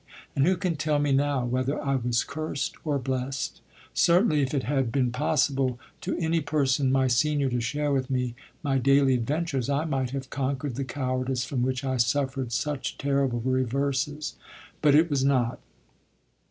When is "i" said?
1.79-1.93, 9.69-9.85, 11.83-11.97